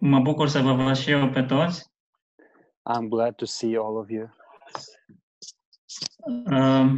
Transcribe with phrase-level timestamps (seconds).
[0.00, 1.90] Mă bucur să vă văd și eu pe toți.
[2.96, 4.30] I'm glad to see all of you.
[6.26, 6.90] Uh,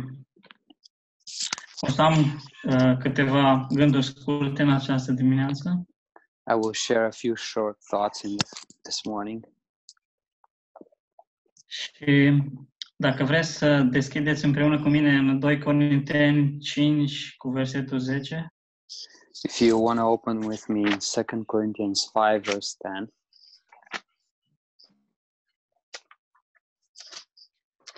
[1.80, 5.86] o să am uh, câteva gânduri scurte în această dimineață.
[6.50, 8.50] I will share a few short thoughts in this,
[8.82, 9.48] this morning.
[11.67, 12.43] Și
[12.96, 18.55] dacă vreți să deschideți împreună cu mine în 2 Corinteni 5 cu versetul 10.
[19.43, 23.12] If you want to open with me in 2 Corinthians 5, verse 10,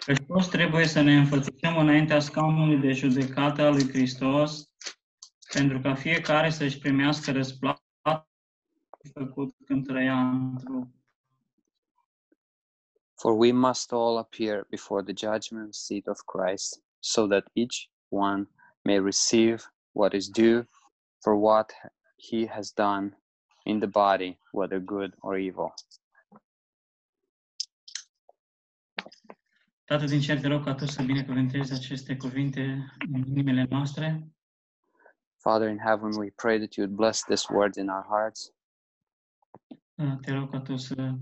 [0.05, 4.71] Căci toți trebuie să ne înfățișăm înaintea scaunului de judecată al lui Hristos,
[5.53, 8.29] pentru ca fiecare să-și primească răsplată
[9.13, 10.89] făcut când trăia în trup.
[13.15, 18.49] for we must all appear before the judgment seat of Christ, so that each one
[18.83, 19.63] may receive
[19.93, 20.69] what is due
[21.23, 21.73] for what
[22.17, 23.17] he has done
[23.65, 25.75] in the body, whether good or evil.
[29.85, 34.27] Tată din cer, te rog ca Tu să binecuvântezi aceste cuvinte în inimile noastre,
[35.43, 38.53] Father in heaven, we pray that you would bless this word in our hearts.
[40.21, 41.15] te rog ca Tu să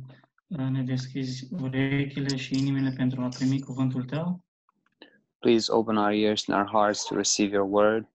[0.46, 4.44] uh, ne deschizi urechile și inimile pentru a primi cuvântul Tău
[5.38, 8.06] Please open our ears and our hearts to receive your word.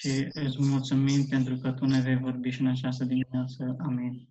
[0.00, 3.76] Și îți mulțumim pentru că Tu ne vei vorbi și în această dimineață.
[3.78, 4.28] Amin.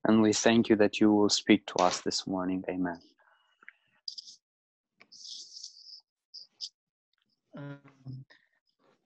[0.00, 2.64] And we thank you that you will speak to us this morning.
[2.68, 3.02] Amen.
[7.50, 7.90] Uh,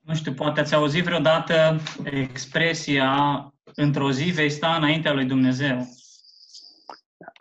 [0.01, 3.11] Nu știu, poate ați auzit vreodată expresia
[3.75, 5.79] într-o zi vei sta înaintea lui Dumnezeu.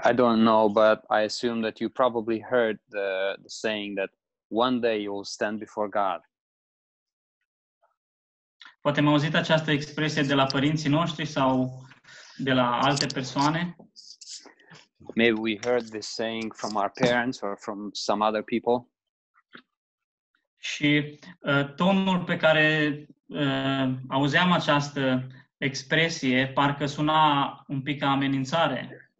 [0.10, 4.10] I don't know, but I assume that you probably heard the, the saying that
[4.48, 6.31] one day you will stand before God.
[8.82, 11.82] Poate am auzit această expresie de la părinții noștri sau
[12.38, 13.76] de la alte persoane.
[15.16, 18.88] Maybe we heard this saying from our parents or from some other people.
[20.58, 25.28] Și uh, tonul pe care uh, auzeam această
[25.58, 29.12] expresie parcă suna un pic ca amenințare.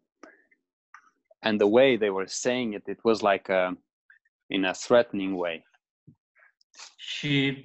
[1.38, 3.78] And the way they were saying it, it was like a,
[4.46, 5.66] in a threatening way.
[6.96, 7.64] Și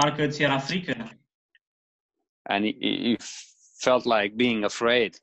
[0.00, 1.20] parcă ți era frică.
[2.42, 3.22] And it, it it
[3.78, 5.22] felt like being afraid.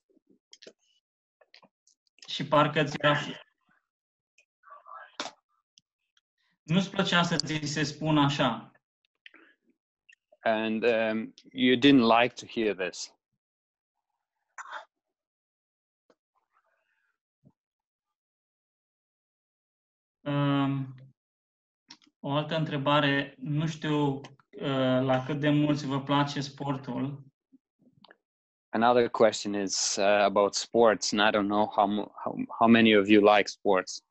[2.28, 3.42] Și parcă ți era fri-
[6.64, 8.72] Nu-ți plăcea să ți se spună așa.
[10.40, 13.14] And um, you didn't like to hear this.
[20.22, 20.96] Um,
[22.20, 24.22] o altă întrebare, nu știu uh,
[25.02, 27.24] la cât de mulți vă place sportul,
[28.76, 33.08] Another question is uh, about sports, and I don't know how, how how many of
[33.08, 34.04] you like sports.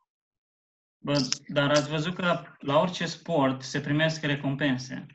[0.98, 5.06] bă, dar ați văzut că la orice sport se primesc recompense.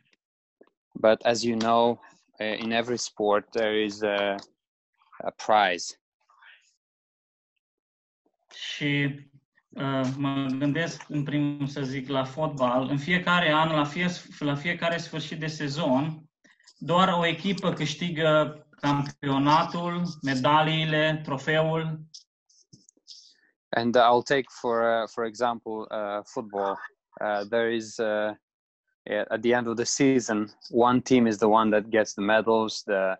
[0.93, 2.01] But as you know,
[2.39, 4.35] uh, in every sport there is a,
[5.17, 6.01] a prize,
[8.53, 9.36] Și uh,
[10.17, 14.07] mă gândesc în primul să zic la fotbal, în fiecare an, la, fie,
[14.39, 16.23] la fiecare sfârșit de sezon,
[16.77, 22.07] doar o echipă câștigă campionatul, medaliile, trofeul
[23.77, 26.77] and I'll take for uh, for example uh, football.
[27.21, 28.33] Uh, there is uh,
[29.07, 32.83] at the end of the season, one team is the one that gets the medals,
[32.85, 33.17] the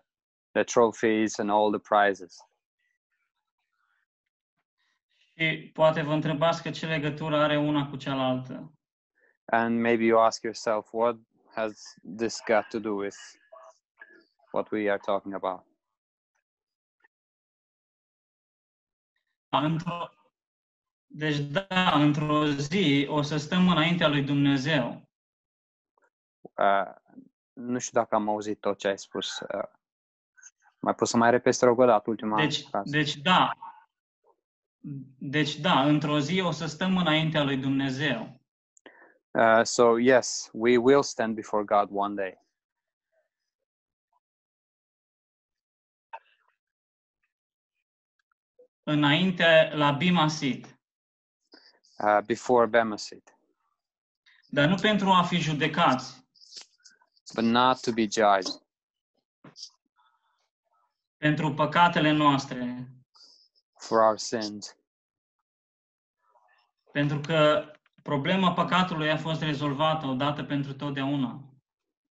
[0.54, 2.36] the trophies, and all the prizes.
[5.38, 8.72] Și poate vă întrebați că ce legătură are una cu cealaltă.
[9.44, 11.16] And maybe you ask yourself, what
[11.54, 13.16] has this got to do with
[14.52, 15.66] what we are talking about?
[19.48, 20.10] Într-o,
[21.06, 25.08] deci da, într-o zi o să stăm înaintea lui Dumnezeu
[26.58, 26.94] Uh,
[27.52, 29.38] nu știu dacă am auzit tot ce ai spus.
[29.40, 29.68] Uh,
[30.78, 32.90] mai poți să mai repezi, te rog, o dată, ultima Deci, frază.
[32.90, 33.52] deci da.
[35.18, 38.40] Deci da, într-o zi o să stăm înaintea lui Dumnezeu.
[39.30, 42.46] Uh, so yes, we will stand before God one day.
[48.82, 50.78] Înainte la Bima Sit.
[51.98, 53.38] Uh, before Bema seat,
[54.48, 56.28] Dar nu pentru a fi judecați,
[57.34, 58.62] but not to be judged
[61.16, 62.88] pentru păcatele noastre,
[63.78, 64.76] for our sins,
[66.92, 67.72] pentru că
[68.02, 71.48] problema păcatului a fost rezolvată odată pentru totdeauna.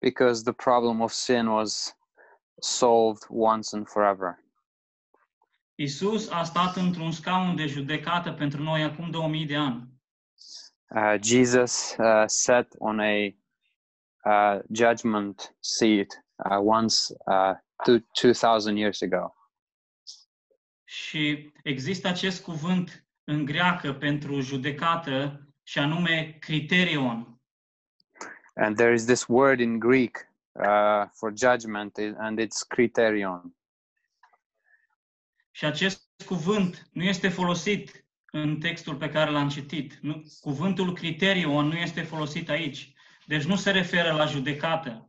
[0.00, 1.92] because the problem of sin was
[2.62, 4.38] solved once and forever.
[5.78, 9.88] Isus a stat într-un scaun de judecată pentru noi acum 2000 de ani.
[10.94, 13.36] Uh, Jesus uh, sat on a
[14.24, 17.54] uh, judgment seat uh, once uh,
[17.84, 19.34] two, 2000 years ago.
[20.90, 27.40] Și există acest cuvânt în greacă pentru judecată și anume criterion.
[28.54, 33.56] And there is this word in Greek uh, for judgment, and it's criterion.
[35.50, 39.98] Și acest cuvânt nu este folosit în textul pe care l-am citit.
[40.00, 42.92] Nu, cuvântul criterion nu este folosit aici.
[43.26, 45.07] Deci nu se referă la judecată.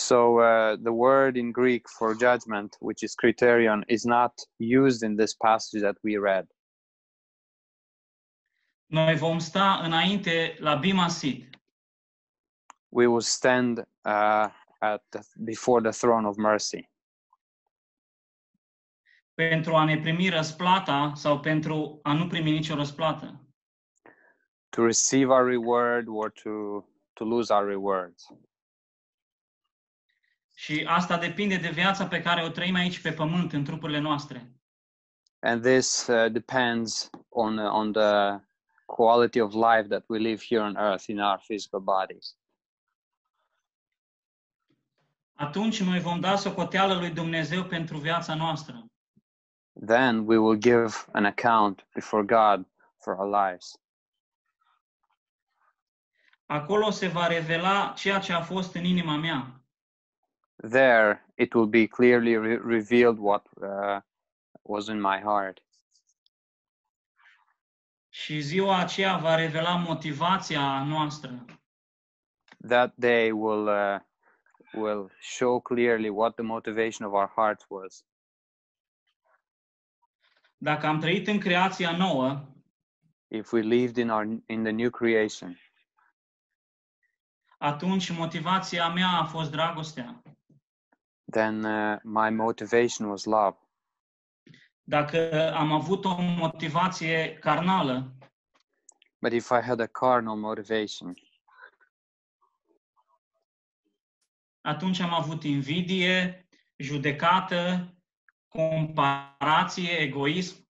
[0.00, 5.14] So uh, the word in Greek for judgment, which is criterion, is not used in
[5.14, 6.46] this passage that we read.
[8.86, 11.56] Noi vom sta înainte la Bima Seat.
[12.88, 14.48] We will stand uh,
[14.80, 16.88] at the, before the throne of mercy
[19.34, 23.44] pentru a ne primi răsplata sau pentru a nu primi nicio răsplată.
[24.70, 28.26] to receive our reward or to to lose our rewards.
[30.60, 34.52] Și asta depinde de viața pe care o trăim aici pe pământ, în trupurile noastre.
[35.38, 38.40] And this uh, depends on uh, on the
[38.84, 42.36] quality of life that we live here on earth in our physical bodies.
[45.34, 48.84] Atunci noi vom da socoteală lui Dumnezeu pentru viața noastră.
[49.86, 52.66] Then we will give an account before God
[52.98, 53.80] for our lives.
[56.46, 59.59] Acolo se va revela ceea ce a fost în inima mea.
[60.62, 64.00] There it will be clearly re- revealed what uh,
[64.62, 65.62] was in my heart.
[68.08, 71.44] Și ziua aceea va revela motivația noastră.
[72.68, 74.00] That day will uh,
[74.72, 78.04] will show clearly what the motivation of our hearts was.
[80.56, 82.44] Dacă am trăit în creația nouă,
[83.28, 85.60] If we lived in our in the new creation,
[87.58, 90.22] atunci motivația mea a fost dragostea.
[91.30, 93.56] Then uh, my motivation was love.
[94.82, 98.14] Dacă am avut o motivație carnală,
[99.22, 101.14] But if I had a carnal motivation,
[104.60, 106.46] atunci am avut invidie,
[106.76, 107.94] judecată,
[108.48, 110.68] comparație, egoism.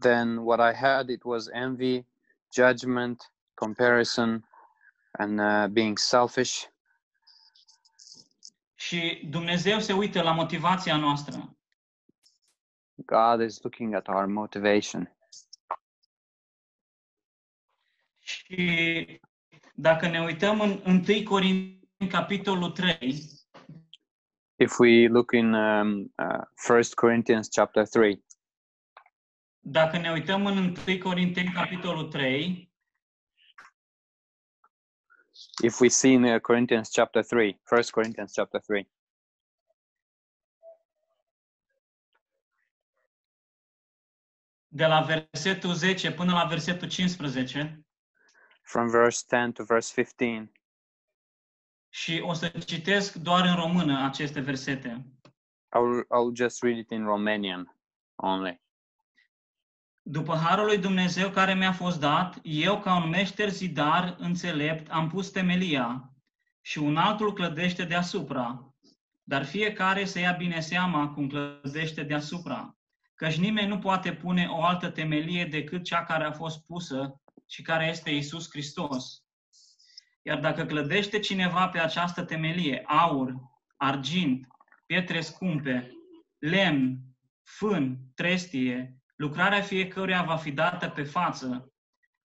[0.00, 2.06] then what I had it was envy,
[2.52, 4.44] judgment, comparison,
[5.18, 6.68] and uh, being selfish.
[8.88, 11.56] Și Dumnezeu se uită la motivația noastră.
[12.94, 15.16] God is looking at our motivation.
[18.18, 19.20] Și
[19.74, 22.98] dacă ne uităm în 1 Corinteni, capitolul 3,
[24.56, 28.24] If we look in um, uh, 1 Corinthians chapter 3,
[29.58, 32.67] dacă ne uităm în 1 Corinteni, capitolul 3,
[35.62, 38.86] if we see in uh, Corinthians chapter 3, 1 Corinthians chapter 3,
[44.68, 47.86] de la versetul 10 până la versetul 15,
[48.62, 50.52] from verse 10 to verse 15,
[51.88, 55.06] și o să citesc doar în română aceste versete.
[55.76, 57.76] I'll, I'll just read it in Romanian
[58.16, 58.60] only.
[60.10, 65.08] După harul lui Dumnezeu care mi-a fost dat, eu ca un meșter zidar înțelept am
[65.08, 66.12] pus temelia
[66.60, 68.74] și un altul clădește deasupra,
[69.22, 72.76] dar fiecare să ia bine seama cum clădește deasupra,
[73.14, 77.62] căci nimeni nu poate pune o altă temelie decât cea care a fost pusă și
[77.62, 79.24] care este Isus Hristos.
[80.22, 83.34] Iar dacă clădește cineva pe această temelie aur,
[83.76, 84.46] argint,
[84.86, 85.90] pietre scumpe,
[86.38, 86.98] lemn,
[87.42, 91.72] fân, trestie, lucrarea fiecăruia va fi dată pe față.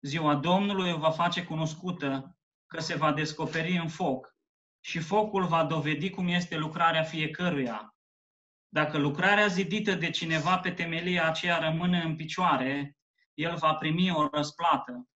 [0.01, 4.35] Ziua Domnului o va face cunoscută, că se va descoperi în foc
[4.79, 7.95] și focul va dovedi cum este lucrarea fiecăruia.
[8.69, 12.97] Dacă lucrarea zidită de cineva pe temelia aceea rămâne în picioare,
[13.33, 15.07] el va primi o răsplată.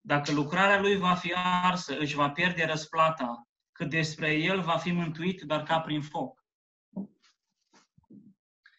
[0.00, 1.32] Dacă lucrarea lui va fi
[1.62, 6.35] arsă, își va pierde răsplata, cât despre el va fi mântuit, dar ca prin foc.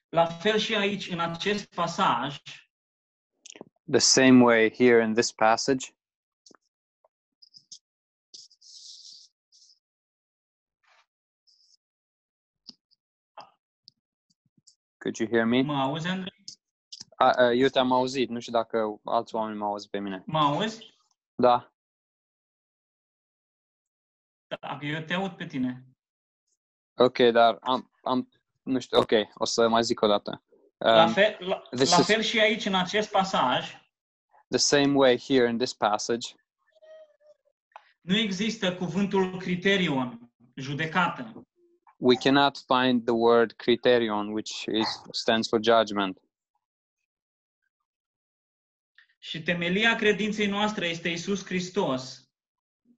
[0.10, 2.42] La fel și aici, în acest pasaj,
[3.92, 5.94] The same way here in this passage,
[14.98, 15.62] could you hear me?
[15.62, 16.44] mă auzi, Andrei?
[17.16, 20.24] A, a, eu te-am auzit, nu știu dacă alți oameni m-au auzit pe mine.
[20.26, 20.96] Mă auzi?
[21.36, 21.72] Da,
[24.62, 25.86] Da, eu te aud pe tine.
[26.98, 28.30] ok, dar am, am,
[28.68, 30.44] nu știu, ok, o să mai zic o dată.
[30.78, 33.76] La Um, fel, la, this la is- fel și aici, în acest pasaj,
[34.50, 36.28] the same way here in this passage,
[38.02, 41.42] nu există cuvântul criterion, judecată.
[41.98, 46.20] we cannot find the word criterion, which is stands for judgment.
[49.20, 52.30] Și temelia credinței noastre este Isus Hristos.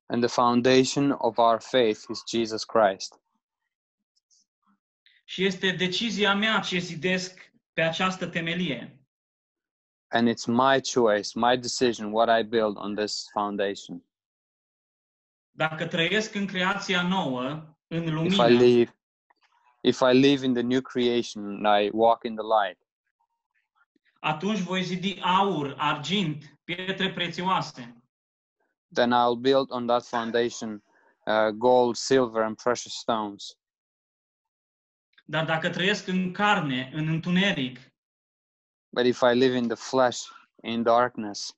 [0.06, 3.20] And the foundation of our faith is Jesus Christ.
[5.30, 9.04] Și este decizia mea ce zidesc pe această temelie.
[10.08, 14.04] And it's my choice, my decision, what I build on this foundation.
[15.52, 18.98] Dacă trăiesc în creația nouă, în If I lumină, live,
[19.82, 22.80] if I live in the new creation, and I walk in the light,
[24.20, 28.04] atunci voi zidi aur, argint, pietre prețioase.
[28.94, 30.82] then I'll build on that foundation
[31.28, 33.59] uh, gold, silver, and precious stones.
[35.30, 37.80] Dar dacă trăiesc în carne, în întuneric,
[38.90, 40.20] But if I live in the flesh,
[40.62, 41.58] in darkness,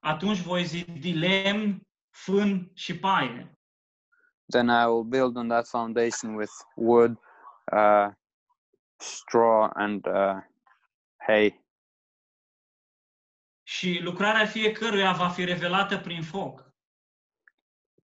[0.00, 3.58] atunci voi zidi lemn, fân și paie.
[4.46, 7.16] then I will build on that foundation with wood,
[7.72, 8.10] uh,
[8.98, 10.40] straw, and uh,
[11.16, 11.64] hay.
[13.62, 16.72] Și lucrarea fiecăruia va fi revelată prin foc.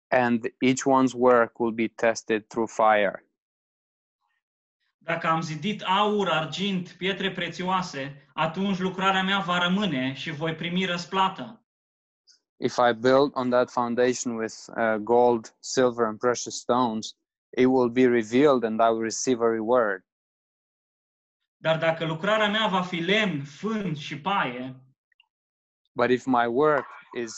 [0.08, 3.28] And each one's work will be tested through fire.
[5.04, 10.86] Dacă am zidit aur, argint, pietre prețioase, atunci lucrarea mea va rămâne și voi primi
[10.86, 11.58] răsplată.
[12.58, 17.16] If I build on that foundation with uh, gold, silver, and precious stones,
[17.58, 20.06] it will be revealed and I will receive a reward.
[21.58, 24.76] Dar dacă lucrarea mea va fi lemn, fân și paie,
[25.96, 26.86] But if my work
[27.18, 27.34] is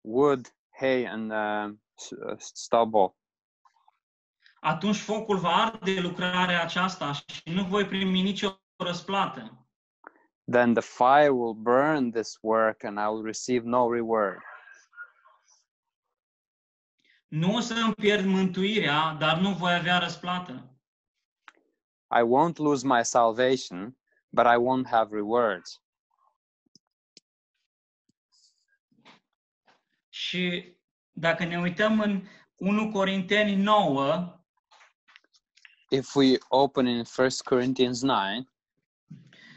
[0.00, 3.16] wood, hay, and uh, s- uh, stubble,
[4.66, 9.60] atunci focul va arde lucrarea aceasta și nu voi primi nicio răsplată.
[10.48, 14.40] then the fire will burn this work and I will receive no reward.
[17.26, 20.78] Nu o să îmi pierd mântuirea, dar nu voi avea răsplată.
[22.10, 23.96] I won't lose my salvation,
[24.28, 25.82] but I won't have rewards.
[30.08, 30.76] Și
[31.10, 34.35] dacă ne uităm în 1 Corinteni 9,
[35.88, 38.44] If we open in 1 Corinthians 9,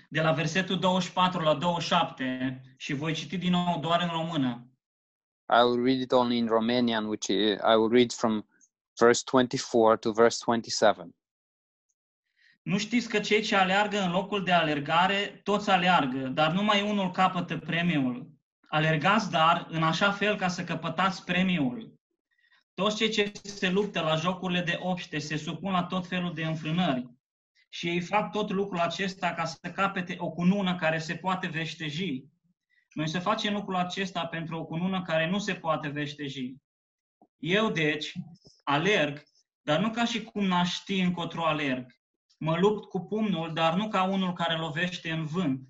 [0.09, 4.63] de la versetul 24 la 27, și voi citi din nou doar în română.
[5.59, 8.45] I will read it only in Romanian, which i- I will read from
[8.99, 11.15] verse 24 to verse 27.
[12.61, 17.11] Nu știți că cei ce aleargă în locul de alergare, toți aleargă, dar numai unul
[17.11, 18.29] capătă premiul.
[18.67, 21.98] Alergați, dar, în așa fel ca să căpătați premiul.
[22.79, 26.45] Toți cei ce se luptă la jocurile de obște se supun la tot felul de
[26.45, 27.09] înfrânări.
[27.69, 32.23] Și ei fac tot lucrul acesta ca să capete o cunună care se poate veșteji.
[32.93, 36.55] Noi să facem lucrul acesta pentru o cunună care nu se poate veșteji.
[37.37, 38.11] Eu, deci,
[38.63, 39.23] alerg,
[39.61, 41.85] dar nu ca și cum n-aș ști încotro alerg.
[42.37, 45.61] Mă lupt cu pumnul, dar nu ca unul care lovește în vânt,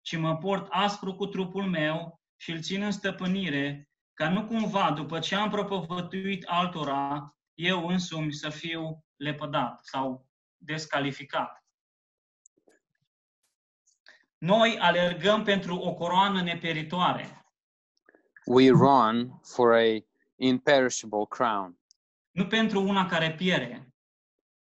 [0.00, 3.87] ci mă port aspru cu trupul meu și îl țin în stăpânire,
[4.18, 11.64] ca nu cumva, după ce am propovătuit altora, eu însumi să fiu lepădat sau descalificat.
[14.38, 17.32] Noi alergăm pentru o coroană neperitoare,
[18.46, 20.04] We run for a
[20.36, 21.78] imperishable crown,
[22.30, 23.92] nu pentru una care piere.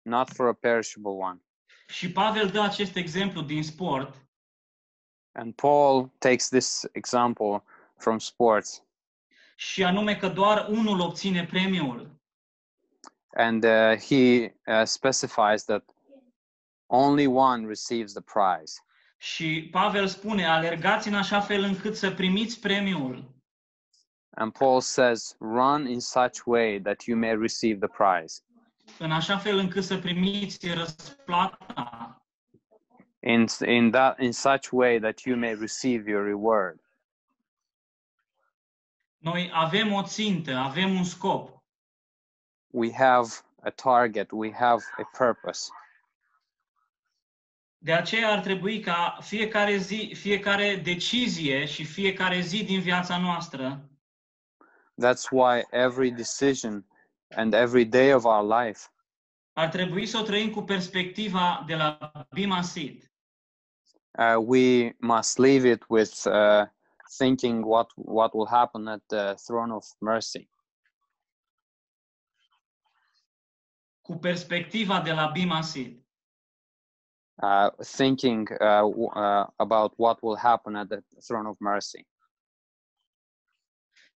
[0.01, 1.41] not for a perishable one.
[1.87, 4.27] Și Pavel dă acest exemplu din sport,
[5.31, 7.63] And Paul takes this example
[7.97, 8.83] from sports,
[9.59, 12.17] și anume că doar unul obține premiul.
[13.35, 15.83] and uh, he uh, specifies that
[16.89, 18.81] only one receives the prize.
[19.17, 23.23] Și Pavel spune, alergați în așa fel încât să primiți premiul.
[24.29, 28.41] And Paul says, run in such way that you may receive the prize.
[28.99, 32.21] În așa fel încât să primiți răsplata.
[33.19, 36.79] In, in, that, in such way that you may receive your reward.
[39.19, 41.63] Noi avem o țintă, avem un scop.
[42.67, 43.27] We have
[43.61, 45.69] a target, we have a purpose.
[47.77, 53.89] De aceea ar trebui ca fiecare zi, fiecare decizie și fiecare zi din viața noastră
[55.01, 56.85] That's why every decision
[57.29, 58.87] and every day of our life
[59.53, 63.11] ar trebui să o trăim cu perspectiva de la Bima Sid.
[64.17, 66.67] uh, we must leave it with uh,
[67.17, 70.49] thinking what what will happen at the throne of mercy
[74.01, 76.03] Cu perspectiva de la Bima Sid.
[77.41, 78.83] uh, thinking uh,
[79.15, 82.07] uh, about what will happen at the throne of mercy.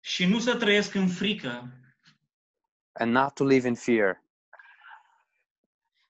[0.01, 1.77] Și nu să trăiesc în frică,
[2.95, 4.23] And not to live in fear,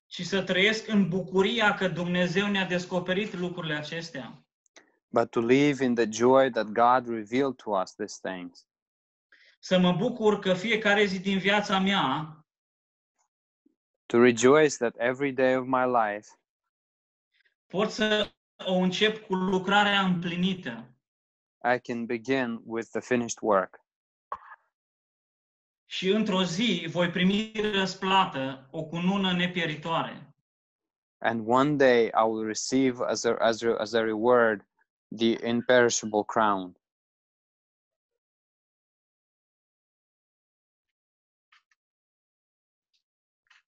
[0.06, 4.44] ci să trăiesc în bucuria că Dumnezeu ne-a descoperit lucrurile acestea.
[5.12, 8.66] But to live in the joy that God revealed to us these things.
[9.58, 12.36] Să mă bucur că fiecare zi din viața mea
[14.06, 16.28] To rejoice that every day of my life
[17.66, 18.32] pot să
[18.66, 20.86] o încep cu lucrarea împlinită
[21.74, 23.80] I can begin with the finished work.
[25.86, 30.34] și într-o zi voi primi răsplată, o cunună nepieritoare.
[31.18, 34.66] And one day I will receive as a, as a, as a reward
[35.12, 36.76] the imperishable crown.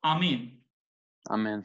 [0.04, 0.52] Amen.
[1.30, 1.64] Amen.